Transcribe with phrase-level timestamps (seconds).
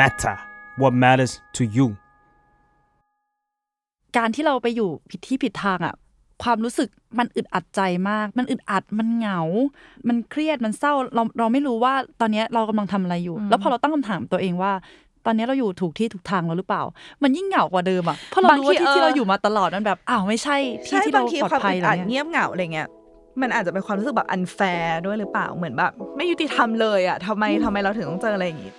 [0.00, 0.36] matter
[0.80, 1.86] what matters to you
[4.16, 5.94] การที่เราไปอยู่ผิดที่ผิดทางอะ
[6.42, 6.88] ความรู้สึก
[7.18, 7.80] มันอึดอัดใจ
[8.10, 9.40] มาก มันอึดอัด มันเหงา
[10.08, 14.72] มันเครียด มันเศร้า เราเราไม่รู้ว่าตอนนี้เรากำลังทำอะไรอยู่ แล้วพอเราตั้งคำถามตัวเองว่า
[15.26, 16.82] ตอนนี้เราอยู่ถูกที่ถูกทางแล้วหรือเปล่า
[17.22, 20.56] มันยิ่งเหงากว่าเดิมอะ เพราะเรารู้ว่าที่ที่เราอยู่มาตลอดมันแบบอ้าวไม่ใช่
[20.86, 22.88] ที่ใช่ที่บาเรางทีปลอดความภัอึยดอะไรอัดเงี้ยเงียบเหงาอะไรเงี้ย
[23.40, 28.72] มันอาจจะเป็นความรู้สึกแบบอันแฟร์ด้วยหรือเปล่า เหมือนแบบ ไม่ยุติธรรมเลยอะทำไมทำไมเราถึงต้องเจออะไรอย่างงี้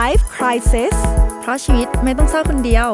[0.00, 0.96] Life Crisis
[1.40, 2.88] เพราะชีวิตไม่ต้องเศร้าคนเดียว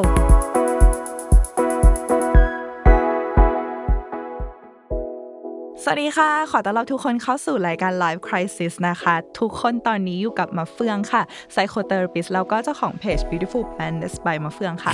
[5.83, 11.21] สวัสดีค่ะ ขอต้อนรับทุกคนเข้าสู่รายการ Life Crisis นะคะ ทุกคนตอนนี้อยู่กับมาเฟืองค่ะ
[11.53, 14.93] Psychotherapist แล้วก็เจ้าของเพจ Beautiful Planet by มาเฟืองค่ะ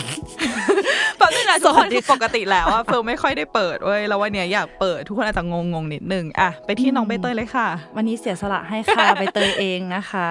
[1.17, 10.30] แป๊บนึงนะทุกคนคือปกติแล้วอะเฟิร์นไม่ค่อยได้เปิดเว้ย แล้ววันเนี้ยอยากเปิดทุกคนอาจจะงงๆนิดนึงอะไปที่น้องใบเตยเลยค่ะ วันนี้เสียสละให้ค่ะ ใบเตยเองนะคะ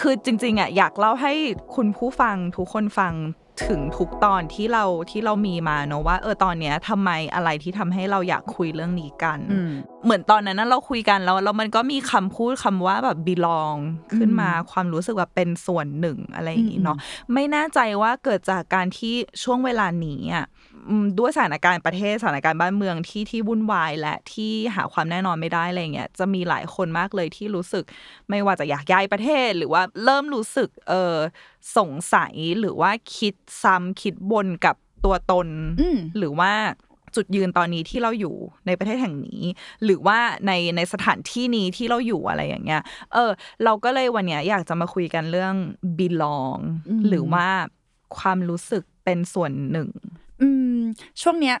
[0.00, 1.32] คือจริงๆอะอยากเล่าให้
[1.74, 3.14] คุณผู้ฟังทุกคนฟัง
[3.68, 9.70] ถึงทุกตอนที่เราที่เรามีมาเนอะว่าเออตอนเนี้ยทำไมอะไรที่ทำให้เราอยากคุยเรื่องนี้กันอืม
[10.04, 13.78] เหมือนตอนนั้นนะเราคุยกันแล้วแล้วมันก็มีคำพูดคำว่าแบบ belong
[14.16, 16.98] ขึ้นมาความรู้สึกว่าเป็นส่วนหนึ่งอะไรอย่างนี้เนาะ
[17.34, 20.57] ไม่แน่ใจว่าเกิดจากการที่ช่วงเวลานี้อะอืม
[21.18, 27.84] ด้วยสถานการณ์ประเทศสถานการณ์บ้านเมืองที่ที่วุ่นวายและที่หาความแน่นอนไม่ได้อะไรเงี้ยจะมีหลายคนมากเลยที่รู้สึก
[28.28, 31.16] ไม่ว่าจะอยากย้ายประเทศ หรือว่าเริ่มรู้สึกเออ
[31.76, 35.48] สงสัยหรือว่าคิดซ้ำคิดบนกับตัวตน
[35.80, 36.52] อืมหรือว่า
[37.16, 38.34] จุดยืนตอนนี้ที่เราอยู่
[38.66, 39.42] ในประเทศแห่งนี้
[39.84, 43.30] หรือว่าในในสถานที่นี้ที่เราอยู่อะไรอย่างเงี้ย เออ
[43.64, 45.54] เราก็เลยวันเนี้ยอยากจะมาคุยกันเรื่อง
[45.98, 47.48] belong อืมหรือว่า
[48.18, 50.27] ความรู้สึกเป็นส่วนหนึ่งอืม
[51.22, 51.56] ช่วงเนี้ย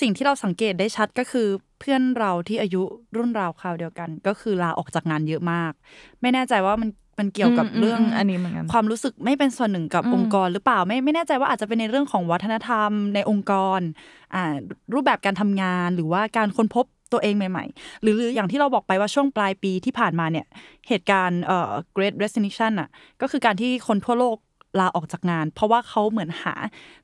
[0.00, 1.48] สิ่งที่เราสังเกตได้ชัดก็คือ
[1.80, 2.82] เพื่อนเราที่อายุ
[3.16, 5.72] รุ่นราวคราวเดียวกัน ก็คือลาออกจากงานเยอะมาก
[6.20, 13.80] ไม่แน่ใจว่ามันมันเกี่ยวกับเรื่องอันนี้เหมือนกันความรู้สึกไม่เป็นส่วนหนึ่งกับองค์กรหรือเปล่าไม่ไม่แน่ใจว่าอาจจะเป็นในเรื่องของวัฒนธรรมในองค์กร
[14.34, 14.54] อ่า
[14.94, 20.46] รูปแบบการทำงานหรือว่าการค้นพบตัวเองใหม่ๆหรือหรืออย่างที่เราบอกไปว่าช่วงปลายปีที่ผ่านมาเนี่ย
[20.88, 22.88] เหตุการณ์เอ่อ Great Resignation อะ
[23.20, 24.36] ก็คือการที่คนทั่วโลก
[24.78, 26.54] ลาออกจากงาน เพราะว่าเขาเหมือนหา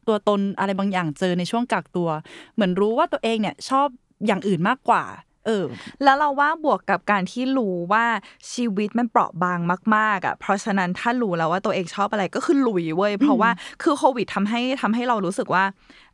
[0.06, 2.08] ตัวตนอะไรบางอย่างเจอในช่วงกักตัว
[2.54, 3.86] เหมือนรู้ว่าตัวเองเนี่ยชอบ
[4.26, 5.04] อย่างอื่นมากกว่า
[5.46, 5.64] เออ
[6.04, 8.04] แล้วเราว่าบวกกับการที่รู้ว่า
[8.52, 9.58] ชีวิตมันเปราะบาง
[9.96, 13.50] มากๆอะเพราะฉะนั้นถ้ารู้แล้วว่าตัวเองชอบอะไรก็คือลุยเว้ยเพราะว่า
[13.82, 15.64] คือโควิดทำให้ทำให้เรารู้สึกว่า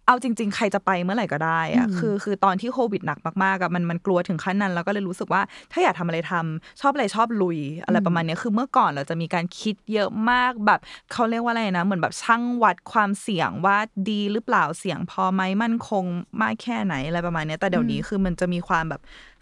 [0.06, 5.42] เอาจริง ๆ ใครจะไปเมื่อไหร่ก็ได้อะอืมคือคือตอนที่โควิดหนักมากๆอะมันมันกลัวถึงขั้นนั้นแล้วก็เลยรู้สึกว่า
[5.72, 10.80] ถ้าอยากทำอะไรทำชอบอะไรชอบลุย อะไรประมาณเนี้ยคือเมื่อก่อนเราจะมีการคิดเยอะมากแบบ
[11.12, 13.76] เขาเรียกว่าอะไรนะ เหมือนแบบช่างวัดความเสี่ยงว่า
[14.10, 16.04] ดีหรือเปล่าเสี่ยงพอไหมมั่นคง
[16.42, 19.00] มากแค่ไหนอะไรประมาณเนี้ยแต่เดี๋ยวนี้คือมันจะมีความแบบ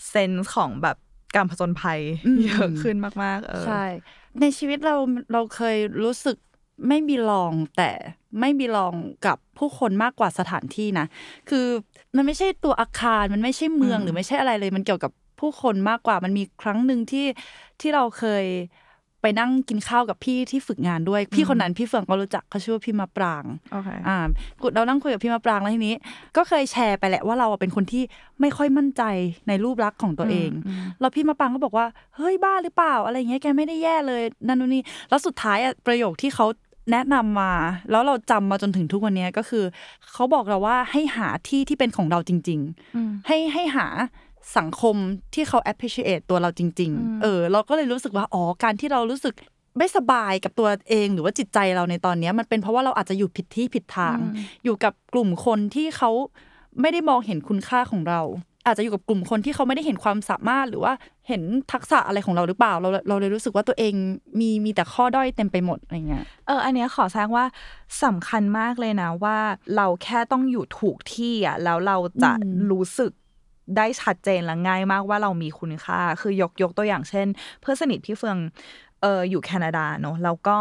[0.09, 0.97] เซนส์ของแบบ
[1.37, 3.85] การผจญภัยอืมเยอะขึ้นมากๆเออใช่
[4.41, 4.97] ในชีวิตเรา
[5.33, 6.37] เราเคยรู้สึก
[6.87, 7.91] ไม่บีลองแต่
[8.39, 8.95] ไม่บีลอง
[9.27, 11.07] กับผู้คนมากกว่าสถานที่นะ
[11.49, 11.67] คือ
[12.17, 17.27] มันไม่ใช่ตัวอาคารมันไม่ใช่เมืองอืมหรือไม่ใช่อะไรเลย มันเกี่ยวกับผู้คนมากกว่ามันมีครั้งหนึ่งที่
[17.81, 18.45] ที่เราเคย
[19.23, 24.17] ไปนั่งกินข้าวกับพี่ที่ฝึกงานด้วย พี่คนนั้นพี่เฟืองก็รู้จักเขาชื่อว่าพี่มะปรางโอเคอ่า
[24.61, 25.97] กูเรานั่งคุยกับพี่มะปรางแล้วทีนี้
[26.37, 28.03] ก็เคยแชร์ไปแหละว่าเราอะเป็นคนที่
[28.41, 29.03] ไม่ค่อยมั่นใจ
[29.49, 31.87] ในรูปลักษณ์ของตัวเองอืมอืมแล้วพี่มะปรางก็บอกว่า
[32.17, 36.47] เฮ้ยบ้าหรือเปล่า อะไรเงี้ยแกไม่ได้แย่เลยนั่นนู่นนี่แล้วสุดท้ายอะประโยคที่เขา
[36.91, 37.53] แนะนำมา
[37.91, 39.65] แล้วเราจำมาจนถึงทุกวันเนี้ยก็คือ
[40.13, 42.61] เขาบอกเราว่าให้หาที่ที่เป็นของเราจริง
[42.97, 43.87] อืมๆให้ให้หา
[44.59, 44.97] สังคม
[45.35, 46.87] ที่เขา appreciate ตัวเราจริงอื
[47.17, 49.35] มๆเออ เราก็เลยรู้สึกว่าอ๋อการที่เรารู้สึก
[49.79, 54.19] ไม่สบายกับตัวเองหรือว่าจิตใจเราในตอนเนี้ยมันเป็นเพราะว่าเราอาจจะอยู่ผิดที่ผิดทาง
[54.65, 56.11] อยู่กับกลุ่มคนที่เขา
[56.81, 58.21] ไม่ได้มองเห็นคุณค่าของเรา
[58.67, 60.93] อาจจะอยู่กับกลุ่มคนที่เขาไม่ได้เห็นความสามารถหรือว่า
[61.29, 63.95] เห็นทักษะอะไรของเราหรือเปล่า เราเราเลยรู้สึกว่าตัวเอง
[64.41, 67.45] มีมีแต่ข้อด้อยเต็มไปหมดอะไรเงี้ยเอออันเนี้ยขอแซงว่า
[68.05, 69.39] สำคัญมากเลยนะว่า
[69.77, 73.13] เราแค่ต้องอยู่ถูกที่อะแล้วเราจะอืมรู้สึก
[73.77, 77.27] ได้ชัดเจนและง่ายมากว่าเรามีคุณค่า คือยกยกตัวอย่างเช่น
[77.61, 78.39] เพื่อนสนิทพี่เฟือง
[79.03, 80.59] เอออยู่แคนาดาเนอะแล้วก็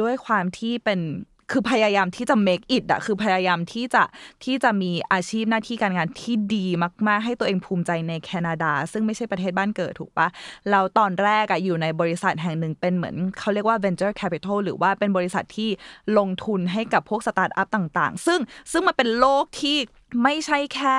[0.00, 1.00] ด้วยความที่เป็น
[1.50, 4.02] คือพยายามที่จะ make it อะคือพยายามที่จะ
[4.44, 6.66] ที่จะมีอาชีพหน้าที่การงานที่ดี
[7.08, 10.28] มาก ๆ ให้ตัวเองภูมิใจในแคนาดา ซึ่งไม่ใช่ประเทศบ้านเกิดถูกปะ
[10.70, 15.70] เราตอนแรกอะอยู่ในบริษัทแห่งหนึ่งเป็นเหมือนเขาเรียกว่า venture capital หรือว่าเป็นบริษัทที่
[16.18, 18.40] ลงทุนให้กับพวกสตาร์ทอัพต่าง ๆ ซึ่ง
[18.72, 19.76] ซึ่งมันเป็นโลกที่
[20.22, 20.96] ไม่ใช่แค่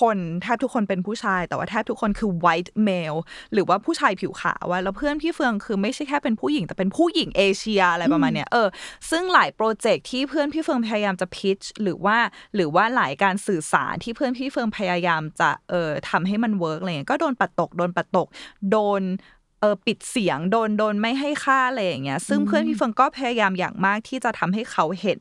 [0.00, 3.18] คนแทบทุกคนเป็นผู้ชาย แต่ว่าแทบทุกคนคือ white male
[3.52, 8.68] หรือว่าผู้ชายผิวขาวอะแล้วเพื่อนพี่เฟืองคือไม่ใช่แค่เป็นผู้หญิง แต่เป็นผู้หญิงเอเชียอะไรประมาณเนี้ยเออ
[9.10, 12.16] ซึ่งหลายโปรเจกต์ที่เพื่อนพี่เฟืองพยายามจะ pitch หรือว่า
[12.54, 18.26] หรือว่าหลายการสื่อสารที่เพื่อนพี่เฟืองพยายามจะเออทำให้มัน work อะไรเงี้ยก็โดนปัดตกโดนปัดตก
[18.70, 19.02] โดน
[19.60, 25.20] เออปิดเสียงโดนโดนไม่ให้ค่าอะไรอย่างเงี้ยซึ่งเพื่อนพี่เฟืองก็พยายามอย่างมากที่จะทำให้เขาเห็น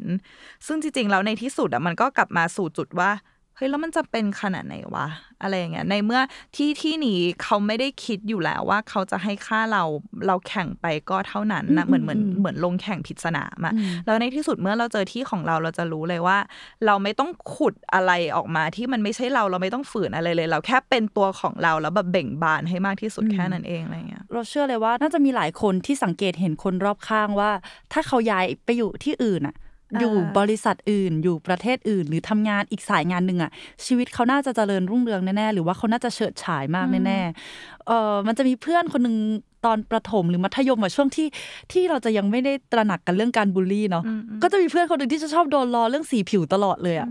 [0.65, 3.11] ซึ่งจริงๆแล้วในที่สุดอะมันก็กลับมาสู่จุดว่า
[3.57, 5.07] เฮ้ยแล้วมันจะเป็นขนาดไหนวะ
[5.41, 6.21] อะไรอย่างเงี้ยในเมื่อ
[6.55, 9.83] ที่ที่นี้เขาไม่ได้คิดอยู่แล้วว่าเขาจะให้ค่าเรา
[10.27, 13.73] เราแข่งไปก็เท่านั้นนะเหมือนเหมือนเหมือนลงแข่งผิดสนามอะ
[14.05, 16.37] แล้วในที่สุดเมื่อเราเจอที่ของเราเราจะรู้เลยว่า
[16.85, 27.49] เราไม่ต้องขุดอะไรออกมาที่มันไม่ใช่เราเราไม่ต้องฝืนอะไรเลย เราแค่เป็นตัวของเราแล้วแบบเบ่งบานให้มากที่สุดแค่นั้นเองอะไรเงี้ยเราเชื่อเลยว่าน่าจะมีหลายคนที่สังเกตเห็นคนรอบข้างว่า
[27.93, 29.55] ถ้าเขาย้ายไปอยู่ที่อื่นอะ
[29.99, 33.51] อยู่บริษัทอื่น อยู่ประเทศอื่น หรือทำงานอีกสายงานหนึ่งอะ
[33.85, 39.17] ชีวิตเขาน่าจะเจริญรุ่งเรืองแน่ๆหรือว่าเขาน่าจะเฉิดฉายมากแน่ๆเออมันจะมีเพื่อนคนหนึ่ง
[39.65, 41.27] ตอนประถมหรือมัธยมอะช่วงที่
[41.71, 44.03] ที่เราจะยังไม่ได้ตระหนักกันเรื่องการบูลลี่เนาะ
[44.43, 47.07] ก็จะมีเพื่อนคนหนึ่งที่จะชอบโดนล้อเรื่องสีผิวตลอดเลยอะ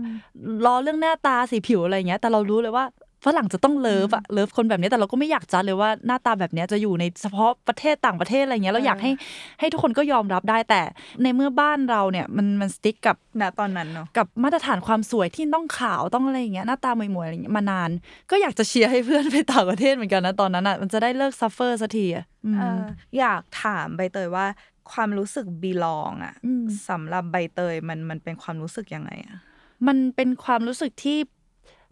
[0.65, 2.85] ล้อเรื่องหน้าตาสีผิวอะไรเงี้ย แต่เรารู้เลยว่า
[3.25, 9.11] ฝรั่งจะต้องเลิฟอะเลิฟคนแบบนี้แต่เราก็ไม่อยากจัดเลยว่าหน้าตาแบบนี้จะอยู่ในเฉพาะประเทศต่างประเทศอะไรเงี้ยเราอยากให้
[9.59, 10.81] ให้ทุกคนก็ยอมรับได้แต่
[11.23, 17.89] ในเมื่อบ้านเราเนี่ยมันมัน stick กับณตอนนั้นเนาะกับมาตรฐานความสวยที่ต้องขาวต้องอะไรอย่างเงี้ยหน้าตาหมวยๆอะไรอย่างเงี้ยมานาน
[18.31, 22.79] ก็อยากจะเชียร์ให้เพื่อนไปต่างประเทศเหมือนกันนะตอนนั้นอะมันจะได้เลิก suffer สักทีอะอืมเออ
[23.19, 24.45] อยากถามใบเตยว่า
[24.91, 29.37] ความรู้สึก belong อะอืมสำหรับใบเตยมันมันเป็นความรู้สึกยังไงอะ
[29.87, 31.17] มันเป็นความรู้สึกที่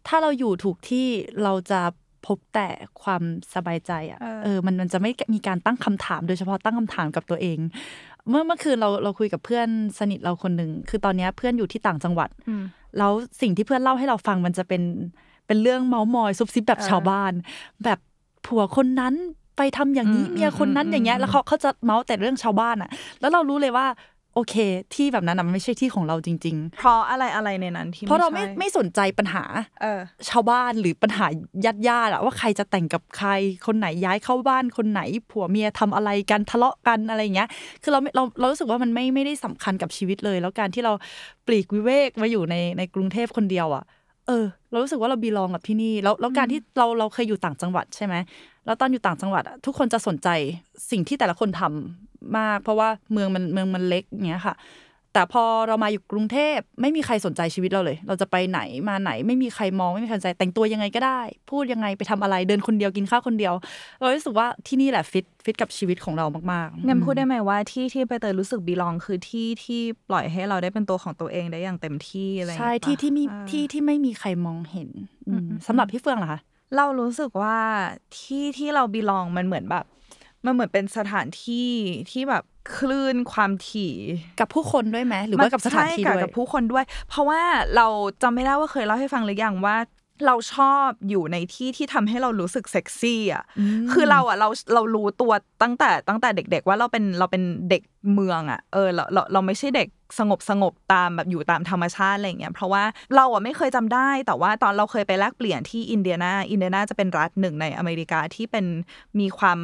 [0.08, 1.08] ถ้าเราอยู่ถูกที่
[1.44, 1.82] เราจะ
[2.26, 2.68] พบแต่
[3.04, 3.22] ความ
[3.56, 7.58] สบายใจอะเออมันมันจะไม่มีการตั้งคำถามโดยเฉพาะตั้งคำถามกับตัวเอง
[8.30, 9.68] เมื่อเมื่อคืนเราเราคุยกับเพื่อน
[10.00, 12.64] สนิทเราคนหนึ่งคือตอนเนี้ยเพื่อนอยู่ที่ต่างจังหวัดอืม
[12.98, 13.12] แล้ว
[13.42, 14.84] สิ่งที่เพื่อนเล่าให้เราฟังมันจะเป็น
[15.48, 17.32] เป็นเรื่องเมาส์มอยซุบซิบแบบเออชาวบ้าน
[17.84, 18.00] แบบ
[18.46, 19.14] ผัวคนนั้น
[19.58, 23.86] ไปทำอย่างนี้อืมเมียคนนั้นอืมอย่างเงี้ยอืมแล้วเขาเขาจะเมาส์แต่เรื่องชาวบ้านอะ แล้วเรารู้เลยว่า
[24.36, 24.56] โอเค
[24.96, 29.44] ที่แบบนั้นน่ะมันไม่ใช่ที่ของเราจริง เพราะอะไรอะไรในนั้นที่ๆ เพราะเราไม่ใช่ไม่สนใจปัญหา
[29.82, 30.00] เออ
[30.30, 31.26] ชาวบ้านหรือปัญหา
[31.66, 33.30] ญาติญาติอะว่าใครจะแต่งกับใคร
[33.66, 35.02] คนไหนย้ายเข้าบ้านคนไหน
[35.32, 37.50] ผัวเมียทำอะไรกันทะเลาะกันอะไรอย่างเงี้ย
[37.84, 40.94] คือเราไม่เราเรารู้สึกว่ามันไม่ไม่ได้สำคัญกับชีวิตเลย แล้วการที่เรา
[41.48, 43.84] ปลีกวิเวกมาอยู่ในในกรุงเทพคนเดียวอะ
[44.28, 48.16] เออ เรารู้สึกว่าเราบีลองกับที่นี่แล้วแล้วการที่เราเราเคยอยู่ต่างจังหวัดใช่ไหม
[48.66, 50.30] แล้วตอนอยู่ต่างจังหวัดอะทุกคนจะสนใจ
[50.92, 54.56] สิ่งที่แต่ละคนทำมาก เพราะว่าเมืองมันเมืองมันเล็กอย่างเงี้ยค่ะ
[55.14, 58.60] แต่พอเรามาอยู่กรุงเทพไม่มีใครสนใจชีวิตเราเลย เราจะไปไหน
[58.90, 61.22] มาไหนไม่มีใครมองไม่มีใครสนใจ แต่งตัวยังไงก็ได้
[61.52, 63.54] พูดยังไงไปทำอะไรเดินคนเดียวกินข้าวคนเดียว
[64.00, 74.90] เรารู้สึกว่าที่นี่แหละฟิตฟิตกับชีวิตของเรามากๆงั้นพูดได้ไหมว่าที่ที่ใบเตยรู้สึกบีลองคือที่ที่ปล่อยให้เราได้เป็นตัวของตัวเองได้อย่างเต็มที่อะไรอย่างใช่เงี้ยที่ปะที่มีเออที่ที่ไม่มีใครมองเห็น
[75.28, 76.40] อืมสำหรับพี่เฟืองเหรอคะ
[76.76, 77.58] เรารู้สึกว่า
[78.18, 79.86] ที่ที่เราบีลองมันเหมือนแบบ
[80.46, 81.70] มันเหมือนเป็นสถานที่
[82.12, 82.44] ที่แบบ
[82.78, 83.94] คลื่นความถี่
[84.40, 87.42] กับผู้คนด้วยไหมหรือว่ากับสถานที่ใช่ด้วยกับผู้คนด้วย เพราะว่า
[87.76, 87.88] เรา
[88.22, 89.78] จำไม่ได้ว่าเคยเล่าให้ฟังหรือยังว่า
[90.26, 93.44] เราชอบอยู่ในที่ที่ทำให้เรารู้สึกเซ็กซี่อะ
[93.92, 95.34] คือเราอะเราเรารู้ตัว
[95.64, 97.84] ตั้งแต่ตั้งแต่เด็ก ๆ ว่าเราเป็นเราเป็นเด็ก
[98.14, 99.88] เมืองอะ เออเราเราเราไม่ใช่เด็ก
[100.20, 102.84] สงบสงบตามแบบอยู่ตามธรรมชาติอะไรอย่างเงี้ย เพราะว่า
[103.16, 108.66] เราอะไม่เคยจำได้ แต่ว่าตอนเราเคยไปแลกเปลี่ยนที่อินเดียนา อินเดียนาจะเป็นรัฐหนึ่งในอเมริกาที่เป็น
[109.20, 109.60] มีความ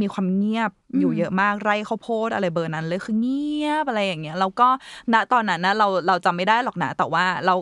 [0.00, 4.68] มีความเงียบอยู่เยอะมากไร่ข้าวโพดอะไรเบอร์นั้นเลยคือเงียบอะไรอย่างเงี้ยแล้วก็
[5.12, 7.54] ณตอนนั้นนะเราเราจำไม่ได้หรอกนะแต่ว่าเรา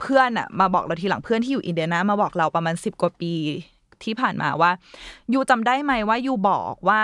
[0.00, 3.34] เพื่อนอะมาบอกเราทีหลังเพื่อนที่อยู่อินเดียนามาบอกเราประมาณสิบกว่าปี
[4.04, 4.70] ที่ผ่านมาว่า
[5.32, 7.02] ยูจำได้ไหมว่ายูบอกว่า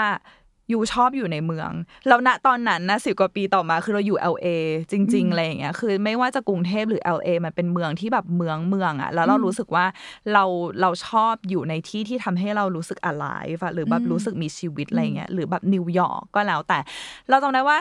[0.72, 1.70] ยูชอบอยู่ในเมือง
[2.08, 4.46] แล้วณตอนนั้นนะสิบกว่าปีต่อมาคือเราอยู่ LA
[4.90, 9.84] จริงๆอะไรอย่างเงี้ยคือไม่ว่าจะกรุงเทพหรือ LA มันเป็นเมืองที่แบบเมืองเมืองอะแล้วเรารู้สึกว่า
[10.32, 10.44] เรา
[10.80, 16.78] เราชอบอยู่ในที่ที่ทำให้เรารู้สึก alive อะหรือแบบรู้สึกมีชีวิตอะไรเงี้ยหรือแบบนิวยอร์กก็แล้วแต่
[17.30, 17.76] เราจำได้ว่า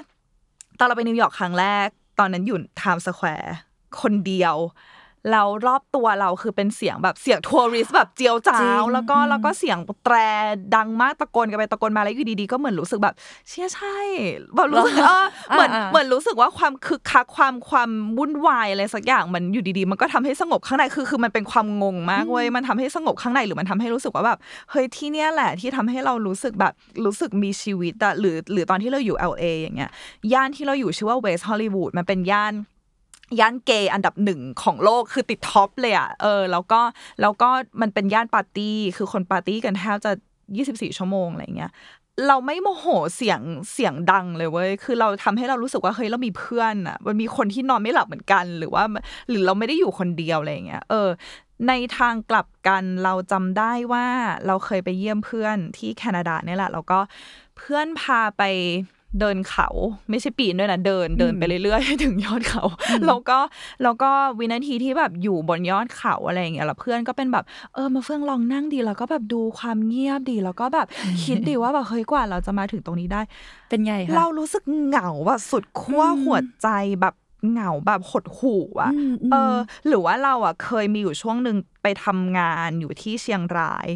[0.79, 1.87] ตอนเราไปนิวยอร์กครั้งแรก
[2.19, 3.55] ตอนนั้นอยู่ไทม์สแควร์
[4.01, 4.55] คนเดียว
[5.31, 10.15] แล้วรอบตัวเราคือเป็นเสียงแบบเสียง tourist แบบเจี๊ยวจ๊าวจริงแล้วก็อืมแล้วก็เสียงแตร
[10.75, 13.15] ดังมากตะโกนกันไปตะโกนมาแล้วอยู่ดีๆก็เหมือนรู้สึกแบบ
[13.49, 13.97] เชื่อใช่
[14.55, 24.37] แบบรู้สึกเออเหมือนอ่าๆเหมือนรู้สึกว่าความคึกคักความความวุ่นวายอะไรสักอย่างมันอยู่ดีๆ มันก็ทำให้สงบข้างในคือคือมันเป็นความงงมากเว้ยมันทำให้สงบข้างในหรือมันทำให้รู้สึกว่าแบบ
[24.71, 26.73] เฮ้ยที่เนี้ยแหละที่ทำให้เรารู้สึกแบบ
[27.05, 29.91] รู้สึกมีชีวิตอะหรือหรือตอนที่เราอยู่ LA อย่างเงี้ย
[30.33, 32.53] ย่านที่เราอยู่ชื่อว่าเวสต์ฮอลลีวูดมันเป็นย่าน
[33.39, 36.81] ย่านเกย์อันดับหนึ่งของโลกคือติด top เลยอะเออ แล้วก็
[37.21, 37.49] แล้วก็
[37.81, 40.11] มันเป็นย่านปาร์ตี้คือคนปาร์ตี้กันแทบจะ
[40.55, 41.71] 24 ชั่วโมงอะไรเงี้ย
[42.27, 43.41] เราไม่โมโหเสียง
[43.73, 48.83] เสียงดังเลยเว้ย คือเราทำให้เรารู้สึกว่าเฮ้ยเรามีเพื่อนอะ มันมีคนที่นอนไม่หลับเหมือนกัน หรือว่า
[49.29, 51.09] หรือเราไม่ได้อยู่คนเดียวอะไรเงี้ย เออ
[51.67, 54.05] ในทางกลับกันเราจำได้ว่า
[54.47, 56.99] เราเคยไปเยี่ยมเพื่อนที่แคนาดาเนี่ยแหละ แล้วก็
[57.57, 58.43] เพื่อนพาไป
[59.19, 59.67] เดินเขา
[60.09, 62.63] ไม่ใช่ปีนด้วยนะเดินเดินไปเรื่อยๆถึงยอดเขา
[63.07, 63.37] แล้วก็
[63.83, 70.87] แล้วก็วินาทีที่แบบอยู่บนยอดเขาอะไรอย่างเงี้ยแล้วเพื่อนก็เป็นแบบเออมาเฟื่องลองนั่งดีแล้วก็แบบดูความเงียบดีแล้วก็แบบ
[71.23, 73.21] คิดดีว่าแบบเฮ้ยกว่าเราจะมาถึงตรงนี้ได้
[73.69, 76.69] เป็นไงคะเรารู้สึกเหงาแบบสุดขั้วอืมหัวใจ
[77.01, 77.15] แบบ
[77.51, 79.55] เหงาแบบหดหู่อะอืมอืมเออ
[79.87, 83.87] หรือว่าเราอะเคยมีอยู่ช่วงหนึ่งไปทำงานอยู่ที่เชียงราย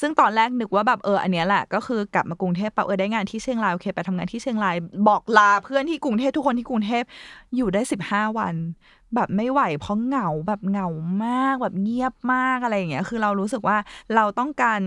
[0.00, 4.76] ซึ่งตอนแรกนึกว่าแบบเอออันเนี้ยแหละก็คือกลับมากรุงเทพปะเออได้งานที่เชียงรายโอเคไปทำงานที่เชียงราย
[5.08, 7.04] บอกลาเพื่อนที่กรุงเทพทุกคนที่กรุงเทพ
[7.56, 8.54] อยู่ได้สิบห้าวัน
[9.14, 10.88] แบบไม่ไหวเพราะเหงาแบบเหงา
[11.24, 13.76] มากแบบเงียบมากอะไรอย่างเงี้ยคือเรารู้สึกว่า
[14.14, 14.80] เราต้องการ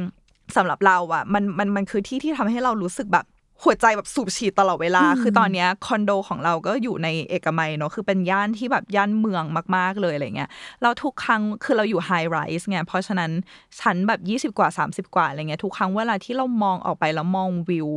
[0.55, 3.25] สำหรับเราอะมันมันมันคือที่ที่ทำให้เรารู้สึกแบบ
[3.63, 9.43] หัวใจแบบสูบฉีดตลอดเวลา คือตอนเนี้ยคอนโดของเราก็อยู่ในเอกมัยเนาะ คือเป็นย่านที่แบบย่านเมือง
[9.75, 10.49] มาก ๆ เลยอะไรเงี้ย
[10.81, 13.31] เราทุกครั้งคือเราอยู่ไฮไรส์ไง เพราะฉะนั้น
[13.79, 17.89] ชั้นแบบ 20 กว่า 30 กว่าอะไรเงี้ย ทุกครั้งเวลาที่เรามองออกไปแล้วมองวิว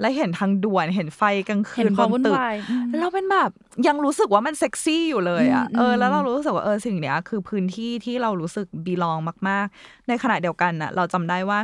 [0.00, 3.50] และเห็นทางด่วน เห็นไฟกลางคืเห็นนความบวุ่นตึกวายอืมเราเป็นแบบ
[3.86, 11.58] ยังรู้สึกว่ามันเซ็กซี่อยู่เลยอะอืมเอออืมแล้วเรารู้สึกว่าเออสิ่งเนี้ยคือพื้นที่ที่เรารู้สึกบีลองมาก ๆ ในขณะเดียวกันน่ะ เราจำได้ว่า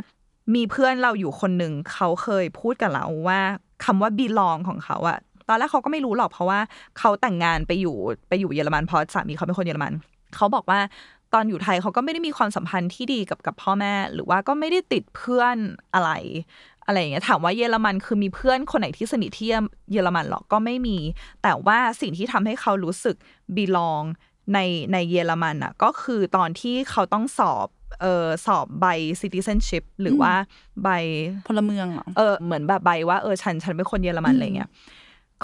[0.53, 3.39] มีเพื่อนเราอยู่คนหนึ่งเขาเคยพูดกับเราว่า
[3.85, 6.59] คำว่าบีลองของเขาอะตอนแรกเขาก็ไม่รู้หรอกเพราะว่า
[6.99, 7.95] เขาแต่งงานไปอยู่
[8.29, 9.93] ไปอยู่เยอรมันเพราะสามีเขาเป็นคนเยอรมัน
[10.35, 10.79] เขาบอกว่า
[11.33, 15.57] ตอนอยู่ไทยเขาก็ไม่ได้มีความสัมพันธ์ที่ดีกับกับพ่อแม่ หรือว่าก็ไม่ได้ติดเพื่อน
[15.93, 16.11] อะไร
[16.85, 19.49] อะไรอย่างเงี้ยถามว่าเยอรมันคือมีเพื่อนคนไหนที่สนิทที่
[19.91, 20.97] เยอรมันหรอก็ไม่มี
[21.43, 23.15] แต่ว่าสิ่งที่ทำให้เขารู้สึก
[23.55, 24.03] บีลอง
[24.53, 24.59] ใน
[24.91, 27.67] ในเยอรมันอะก็คือตอนที่เขาต้องสอบ
[28.01, 28.85] เออสอบใบ
[29.21, 30.33] citizenship หรือว่า
[30.83, 30.89] ใบ
[31.47, 34.71] พลเมืองเหรอเออเหมือนแบบใบว่าเออฉันฉันเป็นคนเยอรมันอืมอะไรเงี้ย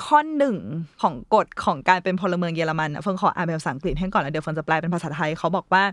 [0.03, 0.57] ข้อหนึ่ง
[1.01, 5.83] ของกฎของการเป็นพลเมืองเยอรมันอะเฟิงขออ่านเป็นภาษาอังกฤษให้ก่อนแล้วเดี๋ยวเฟิงจะแปลเป็นภาษาไทยเขาบอกว่า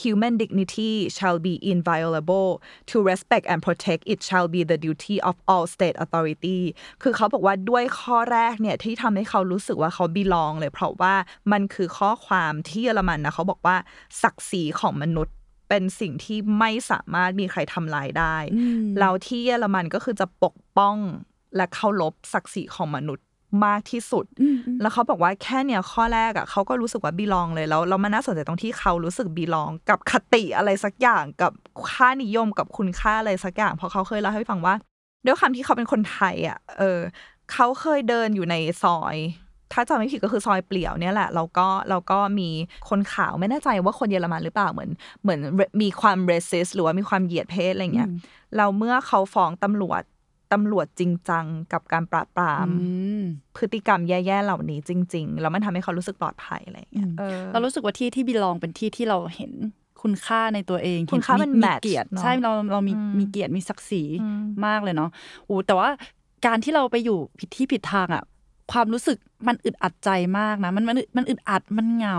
[0.00, 2.50] human dignity shall be inviolable
[2.90, 6.58] to respect and protect it shall be the duty of all state authority
[7.02, 11.14] คือเขาบอกว่าด้วยข้อแรกเนี่ยที่ทำให้เขารู้สึกว่าเขา belong เลยเพราะว่า
[11.52, 13.76] มันคือข้อความที่เยอรมันนะเขาบอกว่า
[14.22, 15.34] ศักดิ์ศรีของมนุษย์
[15.68, 20.96] เป็นสิ่งที่ไม่สามารถมีใครทำลายได้อืมแล้วที่เยอรมันก็คือจะปกป้อง
[21.56, 23.26] และเคารพศักดิ์ศรีของมนุษย์
[23.66, 31.52] มากที่สุดอืมอืมแล้วเขาบอกว่าแค่เนี่ยข้อแรกอะเขาก็รู้สึกว่าบีลองเลยแล้วแล้วมันน่าสนใจตรงที่เขารู้สึกบีลอง กับคติอะไรสักอย่างกับ
[31.92, 34.74] ค่านิยมกับคุณค่าอะไรสักอย่าง เพราะเขาเคยเล่าให้ฟังว่า
[35.24, 37.00] ด้วยความที่เขาเป็นคนไทยอะ เออ
[37.52, 39.16] เขาเคยเดินอยู่ในซอย
[39.72, 42.48] ถ้าจำไม่ผิดก็คือซอยเปลี่ยวเนี่ยแหละแล้วก็แล้วก็มี
[42.88, 44.90] คนขาวไม่แน่ใจว่าคนเยอรมันหรือเปล่าเหมือน
[45.22, 45.40] เหมือน
[45.82, 48.10] มีความเรสซิสหรือว่ามีความเหยียดเพศอะไรเงี้ย
[48.56, 50.02] เราเมื่อเขาฟ้องตำรวจ
[50.52, 52.74] ตำรวจจริงจังกับการปราบปรามอื
[53.20, 53.24] ม
[53.56, 59.52] พฤติกรรมแย่ๆเหล่านี้จริง ๆ แล้วมันทำให้เขารู้สึกปลอดภัยอะไรอย่างเงี้ยอืมเออเรารู้สึกว่าที่ที่บีลองเป็นที่ที่เราเห็น
[60.02, 65.10] คุณค่าในตัวเองคุณค่ามันเห็ match เกียรติเนอะใช่เราเรามีอืมมีเกียรติมีศักดิ์ศรีอืมมากเลยเนาะ
[65.46, 65.88] โอ้แต่ว่า
[66.46, 68.24] การที่เราไปอยู่ผิดที่ผิดทางอะ
[68.72, 69.18] ความรู้สึก
[69.48, 72.18] มันอึดอัดใจมากนะ มันมันมันอึดอัดมันเหงา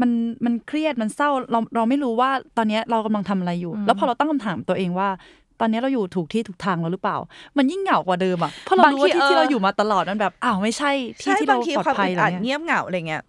[0.00, 0.10] มัน
[0.44, 5.08] มันเครียดมันเศร้าเราเราไม่รู้ว่าตอนเนี้ยเรากำลังทำอะไรอยู่ แล้วพอเราตั้งคำถามตัวเองว่า
[5.60, 7.16] ตอนเนี้ยเราอยู่ถูกที่ถูกทางแล้วหรือเปล่า
[7.56, 13.22] มันยิ่งเหงากว่าเดิมอะเพราะเรารู้ว่าที่ที่เราอยู่มาตลอดมันแบบอ้าวไม่ใช่ที่ใช่ที่บาเรางทีปลอความดภัยอึดอะไรอัดเงี้ยเงียบเหงาอะไรเงี้ย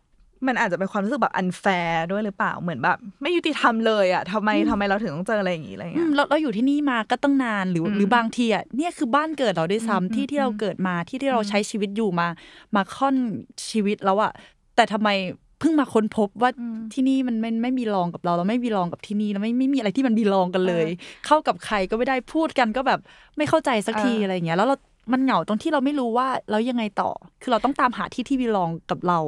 [0.48, 12.28] มันอาจจะเป็นความรู้สึกแบบอันแฟร์ด้วยหรือเปล่าเหมือนแบบ ไม่ยุติธรรมเลยอะทำไมทำไมเราถึงต้องเจออะไรอย่างงี้อะไรอืเงี้ยมเราเราอยู่ที่นี่มาก็ตั้งนานหรืออืมหรือบางทีอะเนี่ยคือบ้านเกิดเราด้วยซ้ำอืมที่ที่เราอืมเกิดมาที่ที่เราใช้ชีวิตอยู่มา
[12.76, 13.16] มาค่อน
[13.70, 14.32] ชีวิตแล้วอะ
[14.76, 15.10] แต่ทำไม
[15.60, 16.52] เพิ่งมาค้นพบว่า
[16.94, 20.88] ที่นี่มันไม่ไม่มีรองกับเราเราไม่มีรองกับที่นี่แล้วไม่ไม่มีอะไรที่มันมีรองกันเลย
[21.26, 23.00] เข้ากับใครก็ไม่ได้พูดกันก็แบบ
[23.38, 24.78] ไม่เข้าใจสักทีอะไรอย่างเงี้ยแล้วเรา
[25.14, 27.10] มันเหงาตรงที่เราไม่รู้ว่าแล้วยังไงต่อ
[27.42, 29.20] คือเราต้องตามหาที่ที่บีลองกับเรา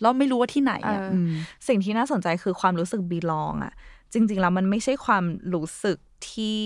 [0.00, 1.32] แล้วไม่รู้ว่าที่ไหนอะเอออืม
[1.68, 3.72] สิ่งที่น่าสนใจคือความรู้สึก belong อะ
[4.12, 5.98] จริง ๆ แล้วมันไม่ใช่ความรู้สึก
[6.28, 6.60] ที่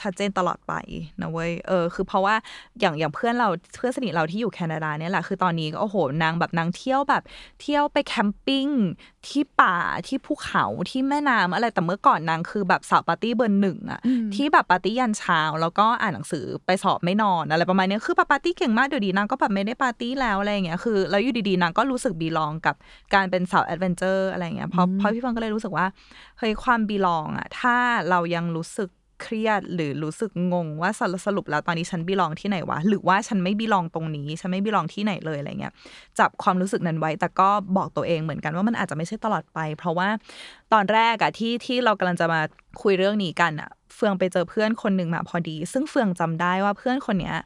[0.00, 0.72] ชัดเจนตลอดไป
[1.20, 2.34] นะเว้ย เออ คือเพราะว่า
[2.80, 7.22] อย่างอย่างเพื่อนเราเพื่อนสนิทเราที่อยู่แคนาดาเนี่ยแหละ คือตอนนี้ก็โอ้โหนางแบบนางเที่ยวแบบ
[7.60, 8.66] เที่ยวไป camping
[9.28, 22.74] ที่ป่าที่ภูเขาที่แม่น้ำอะไร แต่เมื่อก่อนนางคือแบบสาวปาร์ตี้เบอร์หนึ่งอะอืมที่แบบปาร์ตี้ยันเช้า แล้วก็อ่านหนังสือไปสอบไม่นอนอะไรประมาณเนี้ยคือแบบปาร์ตี้เก่งมากเดี๋ยวนี้นางก็แบบไม่ได้ปาร์ตี้แล้วอะไรอย่างเงี้ย คือแล้วอยู่ดีๆนางก็รู้สึก belong กับ
[23.14, 25.86] การเป็นสาว adventure อะไรอย่างเงี้ย เพราะเพราะพี่เฟืองก็เลยรู้สึกว่า
[26.38, 27.76] เฮ้ยความ belong อะถ้า
[28.10, 28.88] เรายังรู้สึก
[29.22, 30.90] เครียด หรือรู้สึกงงว่า
[31.26, 35.72] สรุปแล้วตอนนี้ฉัน belong ที่ไหนวะ หรือว่าฉันไม่ belong ตรงนี้ ฉันไม่ belong ที่ไหนเลยอะไรเงี้ย
[36.18, 40.08] จับความรู้สึกนั้นไว้ แต่ก็บอกตัวเองเหมือนกันว่ามันอาจจะไม่ใช่ตลอดไป เพราะว่า
[40.72, 42.40] ตอนแรกอะที่ที่เรากำลังจะมา
[42.82, 47.36] คุยเรื่องนี้กันอะเฟืองไปเจอเพื่อนคนหนึ่งมาพอดี ซึ่งเฟืองจำได้ว่าเพื่อนคนเนี้ย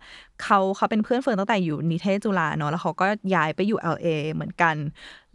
[0.42, 4.76] เขาเขาเป็นเพื่อนเฟืองตั้งแต่อยู่นิเทศจุฬาเนาะแล้วเขาก็ย้ายไปอยู่ LA เหมือนกัน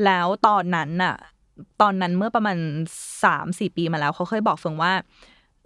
[0.06, 1.16] แล้วตอนนั้นน่ะ
[1.82, 2.58] ตอนนั้นเมื่อประมาณ
[3.24, 4.94] สามสี่ปีมาแล้วเขาเคยบอกเฟืองว่า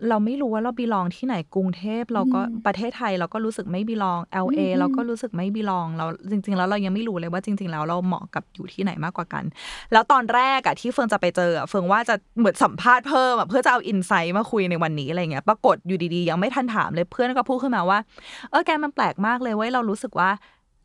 [0.09, 9.43] เราไม่รู้ว่าเราบีลองที่ไหนกรุงเทพเราก็อืมประเทศไทยเราก็รู้สึกไม่บีลอง LA อืมเราก็รู้สึกไม่บีลอง เราจริง ๆ แล้วเรายังไม่รู้เลยว่าจริง ๆ แล้วเราเหมาะกับอยู่ที่ไหนมากกว่ากัน
[9.93, 17.99] แล้วตอนแรกอะที่เฟิงจะไปเจออะเฟิงว่าจะเหมือนสัมภาษณ์เพิ่มอะเพื่อจะเอาอินไซต์มาคุยในวันนี้อะไรเงี้ยปรากฏอยู่ดีๆ ยังไม่ทันถามเลยเพื่อนก็พูดขึ้นมาว่า
[18.51, 20.29] เออแกมันแปลกมากเลยเว้ยเรารู้สึกว่า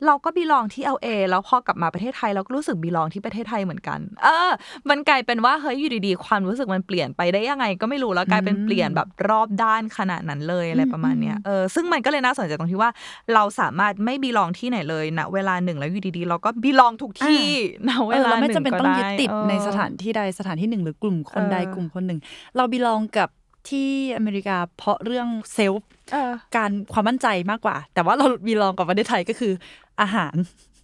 [0.05, 4.49] เราก็บีลองที่ LA แล้วพอกลับมาประเทศไทยเราก็รู้สึกบีลองที่ประเทศไทยเหมือนกัน เออ
[4.89, 12.91] มันกลายเป็นว่าเฮ้ยอยู่ดีๆ ความรู้สึกมันเปลี่ยนไปได้ยังไง ก็ไม่รู้แล้วกลายเป็นเปลี่ยนแบบรอบด้านขนาดนั้นเลยอะไรประมาณเนี้ยเออซึ่งมันก็เลยน่าสนใจตรงที่ว่า
[13.33, 17.43] เราสามารถไม่บีลองที่ไหนเลยณเวลาหนึ่งแล้วอยู่ดีๆ เราก็บีลองทุกที่
[17.87, 22.19] ณเวเออลาเราหไม่นึ่งจำเป็นก็ต้องได้ยึดติดเออในสถานที่ใดสถานที่หนึ่งหรือกลุ่มคนใดเออกลุ่มคนหนึ่ง
[22.55, 23.29] เราบีลองกับ
[23.69, 29.53] ที่อเมริกาเพราะเรื่องเซลฟ์เออการความมั่นใจมากกว่า แต่ว่าเราบีลองกับประเทศไทยก็คือ
[30.01, 30.37] อาหาร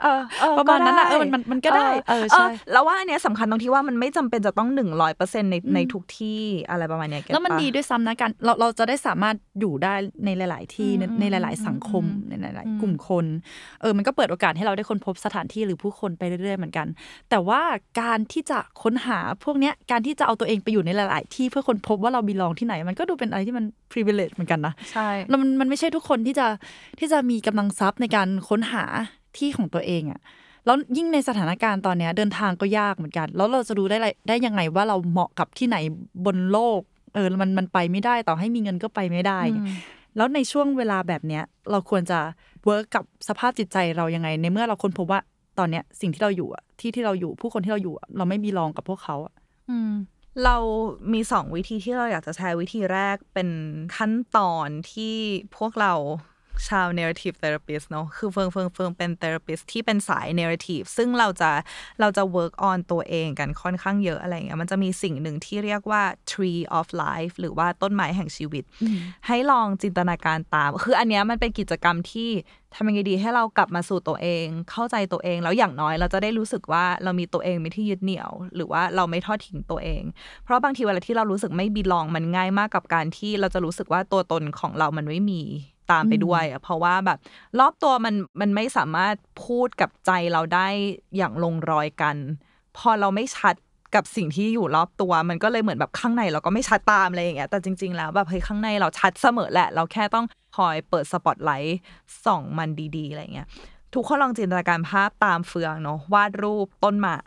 [0.03, 9.93] เออเออประมาณนั้นอะก็เออมันมันมันก็ได้เออใช่แล้วว่าอันเนี้ยสำคัญตรงที่ว่ามันไม่จำเป็นจะต้องหนึ่งร้อยเปอร์เซ็นในอืมในทุกที่อะไรประมาณเนี้ยเก็ตแล้วมันปะดีด้วยซ้ำนะการเราเราจะได้สามารถอยู่ได้
[10.25, 13.25] ในหลาย ๆ ที่อืมในในหลาย ๆ สังคมอืมในหลายอืมๆกลุ่มคน
[13.81, 16.87] เออมันก็เปิดโอกาสให้เราได้ค้นพบสถานที่หรือผู้คนไปเรื่อย ๆ เหมือนกัน
[17.29, 17.61] แต่ว่า
[18.01, 26.47] การที่จะค้นหาพวกเนี้ยการที่จะเอาตัวเองไปอยู่ในหลาย ๆ ที่เพื่อค้นพบว่าเราบีลองที่ไหน มันก็ดูเป็นอะไรที่มัน privilege เหมือนกันนะใช่แล้วมันมันไม่ใช่ทุกคนที่จะ
[26.99, 28.85] ที่จะมีกำลังทรัพย์ในการค้นหา
[29.37, 30.21] ที่ของตัวเองอะ
[30.65, 35.77] แล้วยิ่งในสถานการณ์ตอนเนี้ยเดินทางก็ยากเหมือนกัน แล้วเราจะดูได้ไรได้ยังไงว่าเราเหมาะกับที่ไหน
[36.25, 36.81] บนโลก
[37.15, 39.75] เออมันมันไปไม่ได้ต่อให้มีเงินก็ไปไม่ได้อืม
[40.17, 42.19] แล้วในช่วงเวลาแบบเนี้ยเราควรจะ
[42.65, 45.19] เวิร์กกับสภาพจิตใจเรายังไง ในเมื่อเราค้นพบว่า
[45.59, 49.33] ตอนเนี้ยสิ่งที่เราอยู่อะที่ที่เราอยู่ผู้คนที่เราอยู่อะเราไม่ belong กับพวกเขาอะ
[49.69, 49.91] อืม
[50.45, 50.57] เรา
[51.13, 53.49] มีสองวิธีที่เราอยากจะแชร์วิธีแรกเป็น
[53.97, 55.15] ขั้นตอนที่
[55.57, 55.93] พวกเรา
[56.69, 61.51] ชาว narrative therapist เนอะคือเฟิงเฟิงเฟิงเป็น therapist ที่เป็นสาย narrative ซึ่งเราจะ
[61.99, 68.63] เราจะ work on ตัวเองกันค่อนข้างเยอะอะไรเงี้ยมันจะมีสิ่งหนึ่งที่เรียกว่า tree of life หรือว่าต้นไม้แห่งชีวิต
[69.27, 72.29] ให้ลองจินตนาการตาม คืออันเนี้ยมันเป็นกิจกรรมที่
[72.75, 80.03] ทำยังไงดีให้เรากลับมาสู่ตัวเอง เข้าใจตัวเอง แล้วอย่างน้อยเราจะได้รู้สึกว่าเรามีตัวเองมีที่ยึดเหนี่ยว หรือว่าเราไม่ทอดทิ้งตัวเอง
[80.43, 85.43] เพราะบางทีเวลาที่เรารู้สึกไม่บีลองมันง่ายมากกับการที่เราจะรู้สึกว่าตัวตนของเรามันไม่มี
[85.91, 87.19] ตามไปด้วยอะเพราะว่าแบบ
[87.59, 89.15] รอบตัวมันมันไม่สามารถ
[89.45, 90.67] พูดกับใจเราได้
[91.17, 92.15] อย่างลงรอยกัน
[92.77, 93.55] พอเราไม่ชัด
[93.95, 100.25] กับสิ่งที่อยู่รอบตัว มันก็เลยเหมือนแบบข้างในเราก็ไม่ชัดตามอะไรอย่างเงี้ยแต่จริง ๆ แล้วแบบเฮ้ยข้างในเราชัดเสมอแหละ เราแค่ต้อง
[100.57, 101.79] คอยเปิดสปอตไลท์
[102.25, 103.47] ส่องมันดีๆอะไรเงี้ย
[103.93, 107.19] ทุกคนลองจินตนาการภาพตามเฟืองเนาะวาดรูปต้นไม้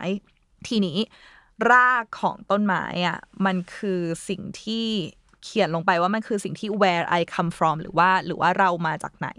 [0.67, 0.97] ทีนี้
[1.71, 4.87] รากของต้นไม้อะมันคือสิ่งที่
[5.43, 9.29] เขียนลงไปว่ามันคือสิ่งที่ where I come from หรือว่าหรือว่าเรามาจากไหน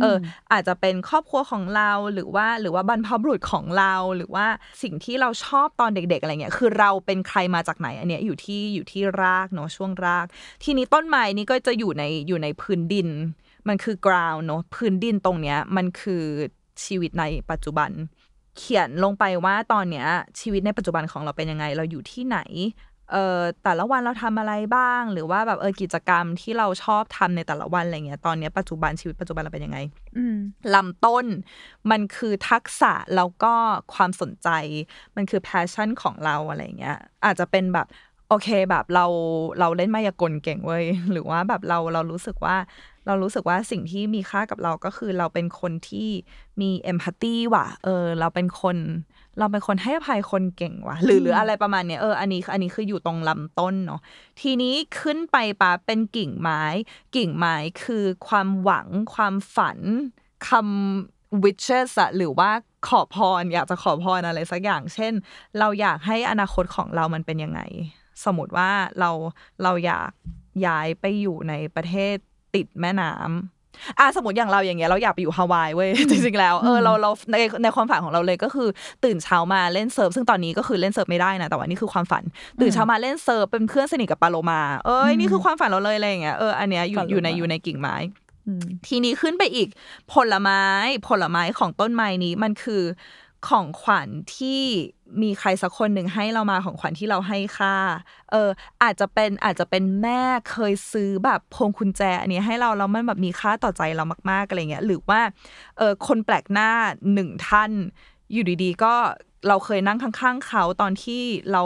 [0.00, 4.46] เอออ อาจจะเป็นครอบครัวของเราหรือว่าหรือว่าบรรพบุรุษของเราหรือว่า
[4.82, 10.26] สิ่งที่เราชอบตอนเด็ก ๆ อะไรเงี้ยคือเราเป็นใครมาจากไหน อันเนี้ยอยู่ที่อยู่ที่รากเนาะช่วงราก
[10.64, 13.08] ทีนี้ต้นไม้นี้ก็จะอยู่ในอยู่ในพื้นดิน
[13.68, 16.24] มันคือ ground เนาะพื้นดินตรงเนี้ยมันคือ
[16.84, 17.92] ชีวิตในปัจจุบัน
[18.58, 20.06] เขียนลงไปว่าตอนเนี้ย
[20.40, 22.38] ชีวิตในปัจจุบันของเราเป็นยังไง เราอยู่ที่ไหน
[23.12, 29.78] เอ่อแต่ละวันเราทำอะไรบ้าง หรือว่าแบบเออกิจกรรมที่เราชอบทำในแต่ละวันอะไรเงี้ยตอนเนี้ยปัจจุบันชีวิตปัจจุบันเราเป็นยังไง
[30.16, 30.36] อืม
[30.74, 31.26] ลำต้น
[31.90, 33.54] มันคือทักษะแล้วก็
[33.94, 34.48] ความสนใจ
[35.16, 37.88] มันคือ passion ของเราอะไรเงี้ย อาจจะเป็นแบบ
[38.28, 39.06] โอเคแบบเรา
[39.60, 42.56] เราเล่นมายากลเก่งเว้ยหรือว่าแบบเราเรารู้สึกว่า
[43.06, 46.08] เรารู้สึกว่าสิ่งที่มีค่ากับเราก็คือเราเป็นคนที่
[46.60, 48.76] มีเอมพัตตีว่ะเออ เราเป็นคน
[49.40, 54.00] เราเป็นคนให้อภัยคนเก่งว่ะหรือหรืออะไรประมาณเนี้ยเอออันนี้อันนี้คืออยู่ตรงลำต้นเนาะ
[54.40, 56.62] ทีนี้ขึ้นไปปะเป็นกิ่งไม้
[57.16, 59.78] กิ่งไม้คือความหวังความฝัน
[60.48, 62.50] คำ wishes อะหรือว่า
[62.88, 65.12] ขอพร อยากจะขอพรอะไรสักอย่าง เช่น
[65.58, 67.60] เราอยากให้อนาคตของเรามันเป็นยังไง
[68.24, 69.10] สมมติว่าเรา
[69.62, 70.10] เราอยาก
[70.66, 72.16] ย้ายไปอยู่ในประเทศ
[72.54, 73.59] ติดแม่น้ำ
[73.98, 78.68] อะสมมติอย่างเราอย่างเงี้ยเราอยากไปอยู่ฮาวายเว้ยจริงๆแล้วเออเราเราในในความฝันของเราเลยก็คือ
[79.04, 82.22] ตื่นเช้ามาเล่นเซิร์ฟซึ่งตอนนี้ก็คือเล่นเซิร์ฟไม่ได้นะแต่ว่านี่คือความฝัน
[82.60, 87.96] ตื่นเช้ามาเล่นเซิร์ฟเป็นเพื่อนสนิทกับปลาโลมา เอ้ยนี่คือความฝันเราเลยอะไรอย่างเงี้ยเอออันเนี้ยอยู่ปลาโลมาอยู่ในอยู่ในกิ่งไม้
[88.46, 89.68] อืมทีนี้ขึ้นไปอีก
[90.14, 90.62] ผลไม้
[91.08, 92.82] ผลไม้ของต้นไม้นี้มันคือ
[93.48, 94.62] ของขวัญที่
[95.22, 97.76] มีใครสักคนหนึ่งให้เรามาของขวัญที่เราให้ค่า
[98.30, 98.48] เออ
[98.82, 105.20] อาจจะเป็นอาจจะเป็นแม่เคยซื้อแบบพวงกุญแจ อันนี้ให้เราแล้วมันแบบมีค่าต่อใจเรามากๆอะไรเงี้ย หรือว่า
[105.78, 106.70] เออคนแปลกหน้า
[107.14, 107.70] หนึ่งท่าน
[108.32, 108.94] อยู่ดีๆ ก็
[109.48, 111.22] เราเคยนั่งข้างๆ เขาตอนที่
[111.52, 111.62] เรา